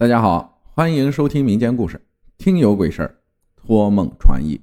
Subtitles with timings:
[0.00, 2.00] 大家好，欢迎收听民间故事，
[2.36, 3.16] 听有鬼事儿，
[3.56, 4.60] 托梦传译。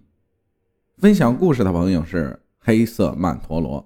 [0.97, 3.85] 分享故事的朋友是黑色曼陀罗。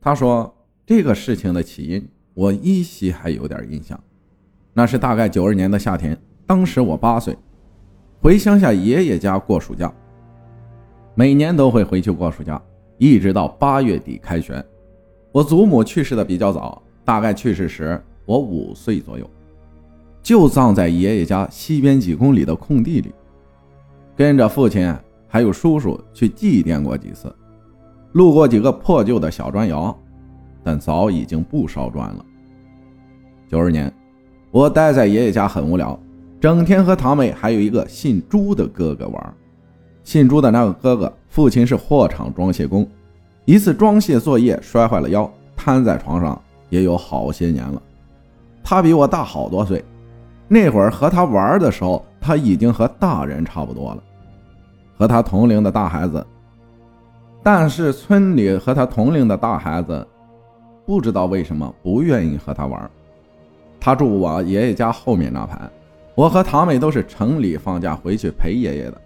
[0.00, 0.54] 他说
[0.86, 4.00] 这个事情的起因，我依稀还有点印象。
[4.72, 7.36] 那是大概九二年的夏天，当时我八岁，
[8.20, 9.92] 回乡下爷爷家过暑假。
[11.16, 12.62] 每年都会回去过暑假，
[12.98, 14.64] 一直到八月底开学。
[15.32, 19.28] 我祖母去世的比较早，大概去世时我五岁左右。
[20.22, 23.12] 就葬在爷爷家西边几公里的空地里，
[24.16, 24.94] 跟着父亲
[25.26, 27.34] 还有叔叔去祭奠过几次，
[28.12, 29.96] 路过几个破旧的小砖窑，
[30.62, 32.24] 但早已经不烧砖了。
[33.48, 33.92] 九二年，
[34.52, 35.98] 我待在爷爷家很无聊，
[36.40, 39.34] 整天和堂妹还有一个姓朱的哥哥玩。
[40.04, 42.88] 姓朱的那个哥哥，父亲是货场装卸工，
[43.44, 47.82] 一次装卸作业摔坏了腰，瘫在床上也有好些年了。
[48.62, 49.84] 他比我大好多岁。
[50.52, 54.02] 那会儿和他玩的时候，他已经和大人差不多了，
[54.98, 56.26] 和他同龄的大孩子。
[57.42, 60.06] 但是村里和他同龄的大孩子，
[60.84, 62.90] 不知道为什么不愿意和他玩。
[63.80, 65.58] 他住我爷爷家后面那排，
[66.14, 69.00] 我和堂妹都是城里放假回去陪爷爷的，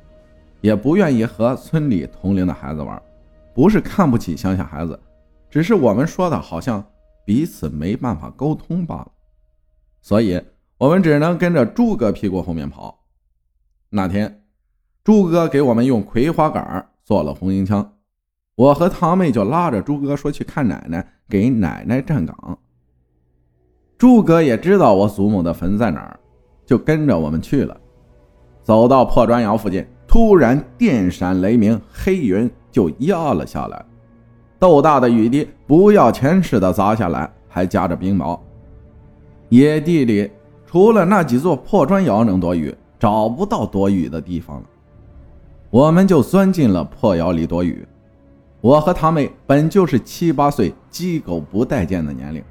[0.60, 3.00] 也不愿意和村里同龄的孩子玩。
[3.54, 4.98] 不是看不起乡下孩子，
[5.48, 6.84] 只是我们说的好像
[7.24, 9.08] 彼此没办法沟通罢了，
[10.02, 10.42] 所以。
[10.78, 12.98] 我们只能跟着朱哥屁股后面跑。
[13.88, 14.42] 那天，
[15.02, 17.94] 朱哥给我们用葵花杆做了红缨枪，
[18.56, 22.58] 我和堂妹就拉着朱哥说去看奶奶，给奶奶站岗。
[23.96, 26.20] 朱哥也知道我祖母的坟在哪儿，
[26.66, 27.74] 就跟着我们去了。
[28.62, 33.82] 走到破砖窑附近，突然电闪雷鸣，黑云就压了下来，
[34.58, 38.38] 豆大的雨滴不要钱似的砸下来，还夹着冰雹。
[39.48, 40.30] 野地里。
[40.76, 44.66] 除了那几座破砖窑能躲雨，找不到躲雨的地方了。
[45.70, 47.88] 我们就钻进了破窑里躲雨。
[48.60, 52.44] 我和堂妹本就是七八岁鸡狗不待见的年龄，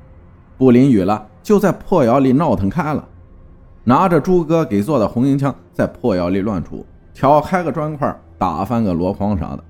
[0.57, 3.07] 不淋雨了就在破窑里闹腾开了，
[3.83, 6.83] 拿着朱哥给做的红缨枪在破窑里乱杵，
[7.13, 9.63] 挑开个砖块打翻个箩筐啥的。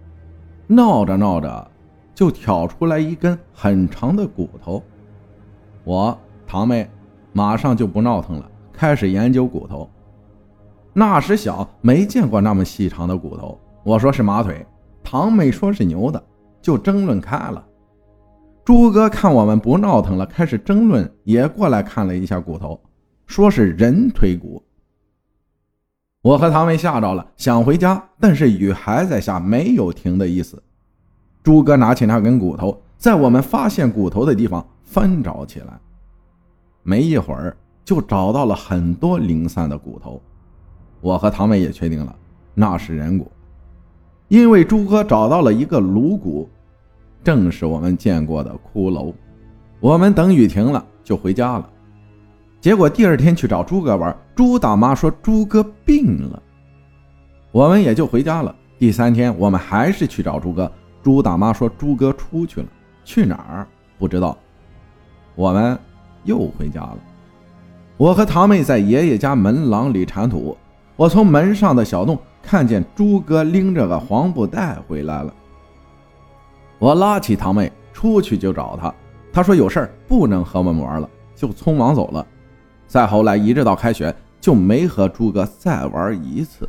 [0.65, 1.71] 闹着闹着
[2.13, 4.81] 就挑出来一根很长的骨头。
[5.83, 6.17] 我
[6.47, 6.89] 堂妹。
[7.35, 9.89] 马上就不闹腾了，开始研究骨头。
[10.93, 13.59] 那时小，没见过那么细长的骨头。
[13.83, 14.65] 我说是马腿，
[15.03, 16.23] 堂妹说是牛的，
[16.61, 17.61] 就争论开了。
[18.63, 22.79] 朱哥看我们不闹腾了，开始争论，也过来看了一下骨头，
[23.27, 24.63] 说是人腿骨。
[26.21, 30.63] 我和堂妹吓着了，想回家，但是雨还在下，没有停的意思。
[31.43, 35.77] 朱哥拿起那根骨头，在我们发现骨头的地方翻找起来。
[36.87, 40.21] 没一会儿，就找到了很多零散的骨头。
[41.01, 42.15] 我和堂妹也确定了，
[42.53, 43.31] 那是人骨，
[44.27, 46.47] 因为朱哥找到了一个颅骨，
[47.23, 49.11] 正是我们见过的骷髅。
[49.79, 51.67] 我们等雨停了就回家了。
[52.61, 56.43] 结果第二天去找朱哥玩，朱大妈说朱哥病了，
[57.51, 58.55] 我们也就回家了。
[58.77, 60.71] 第三天我们还是去找朱哥，
[61.01, 62.67] 朱大妈说朱哥出去了，
[63.03, 63.67] 去哪儿
[63.97, 64.37] 不知道。
[65.33, 65.75] 我们。
[66.25, 66.97] 又回家了。
[67.97, 70.57] 我和堂妹在爷爷家门廊里铲土，
[70.97, 75.33] 我从门上的小洞看见朱哥拎着个黄布袋回来了。
[76.77, 78.93] 我拉起堂妹出去就找他，
[79.31, 82.25] 他说有事儿不能和我们玩了，就匆忙走了。
[82.85, 86.67] 再后来一直到开学就没和朱哥再玩一次。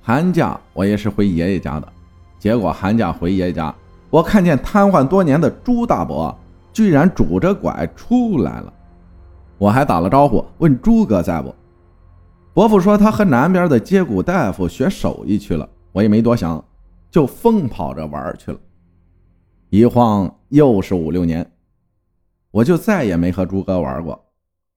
[0.00, 1.88] 寒假我也是回爷爷家的，
[2.38, 3.74] 结果寒假回爷爷家，
[4.08, 6.34] 我看见瘫痪多年的朱大伯。
[6.74, 8.74] 居然拄着拐出来了，
[9.56, 11.54] 我还打了招呼，问朱哥在不？
[12.52, 16.62] 伯父说他和南边的接骨大夫学手艺去了，我也没多想，
[17.10, 18.58] 就疯跑着玩去了。
[19.70, 21.48] 一晃又是五六年，
[22.50, 24.20] 我就再也没和朱哥玩过。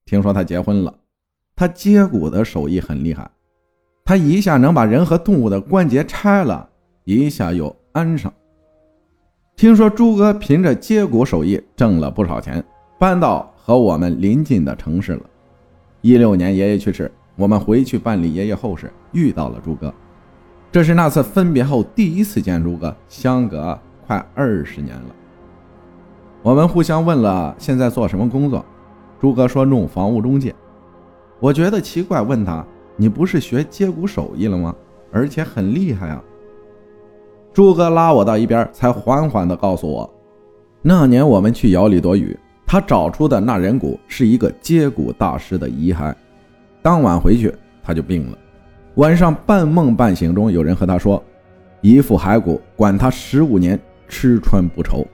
[0.04, 0.94] 听说他结婚了，
[1.56, 3.28] 他接骨的手艺很厉害，
[4.04, 6.70] 他一下能把人和动物的关节拆了，
[7.02, 8.32] 一下又安上。
[9.58, 12.64] 听说朱哥凭着接骨手艺挣了不少钱，
[12.96, 15.22] 搬到和我们邻近的城市了。
[16.00, 19.92] 一六年爷爷去世，我们回去办理爷爷后事，遇到了朱哥。
[20.70, 23.76] 这是那次分别后第一次见朱哥，相隔
[24.06, 25.16] 快二十年了。
[26.40, 28.64] 我们互相问了现在做什么工作，
[29.20, 30.54] 朱哥说弄房屋中介。
[31.40, 32.64] 我觉得奇怪，问他
[32.94, 34.72] ：“你不是学接骨手艺了吗？
[35.10, 36.22] 而且很厉害啊。”
[37.58, 40.08] 朱哥拉我到一边，才缓缓地告诉我
[40.80, 46.14] ：“那年我们去窑里躲雨，他找出的那人骨是一个接骨大师的遗骸。
[46.82, 47.52] 当晚回去
[47.82, 48.38] 他就病了，
[48.94, 51.20] 晚上半梦半醒中，有人和他说，
[51.80, 53.76] 一副骸骨管他十五年
[54.06, 55.04] 吃穿不愁，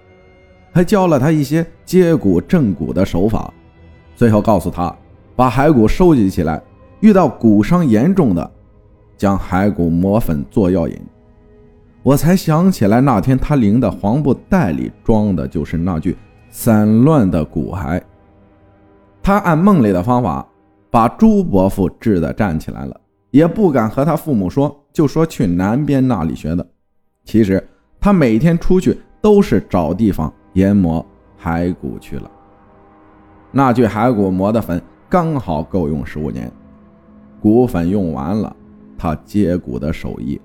[0.70, 3.50] 还教了他一些接骨正骨的手法，
[4.14, 4.94] 最后告诉他
[5.34, 6.62] 把骸骨收集起来，
[7.00, 8.50] 遇到骨伤严重的，
[9.16, 10.94] 将骸骨磨粉做药引。
[12.04, 16.14] 我才想起来，那天他领的黄布袋里装的就是那具
[16.50, 17.98] 散乱的骨骸。
[19.22, 20.46] 他按梦里的方法
[20.90, 26.66] 把朱伯父治得站起来了，也不敢和他父母说，就说去南边那里学的。
[27.24, 27.66] 其实
[27.98, 31.04] 他每天出去都是找地方研磨
[31.42, 32.30] 骸骨去了。
[33.50, 34.78] 那具骸骨磨的粉
[35.08, 36.52] 刚好够用十五年，
[37.40, 38.54] 骨粉用完了，
[38.98, 40.38] 他接骨的手艺。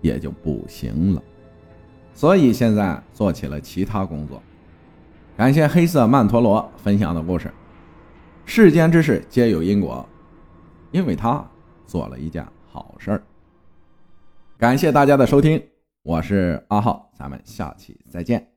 [0.00, 1.22] 也就不行了，
[2.14, 4.42] 所以现在做起了其他工作。
[5.36, 7.52] 感谢黑色曼陀罗分享的故事。
[8.44, 10.08] 世间之事皆有因果，
[10.92, 11.44] 因为他
[11.84, 13.22] 做了一件好事儿。
[14.56, 15.62] 感谢大家的收听，
[16.02, 18.55] 我是阿浩，咱们下期再见。